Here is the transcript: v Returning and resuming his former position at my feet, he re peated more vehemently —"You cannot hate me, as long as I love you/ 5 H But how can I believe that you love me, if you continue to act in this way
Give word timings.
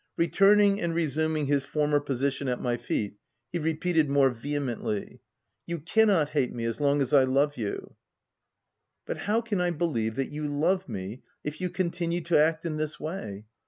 v 0.17 0.21
Returning 0.23 0.81
and 0.81 0.95
resuming 0.95 1.45
his 1.45 1.63
former 1.63 1.99
position 1.99 2.47
at 2.47 2.59
my 2.59 2.75
feet, 2.75 3.17
he 3.51 3.59
re 3.59 3.75
peated 3.75 4.07
more 4.07 4.31
vehemently 4.31 5.21
—"You 5.67 5.77
cannot 5.77 6.29
hate 6.29 6.51
me, 6.51 6.65
as 6.65 6.81
long 6.81 7.03
as 7.03 7.13
I 7.13 7.23
love 7.25 7.55
you/ 7.55 7.75
5 7.81 7.83
H 7.83 7.87
But 9.05 9.17
how 9.17 9.41
can 9.41 9.61
I 9.61 9.69
believe 9.69 10.15
that 10.15 10.31
you 10.31 10.47
love 10.47 10.89
me, 10.89 11.21
if 11.43 11.61
you 11.61 11.69
continue 11.69 12.21
to 12.21 12.39
act 12.39 12.65
in 12.65 12.77
this 12.77 12.99
way 12.99 13.45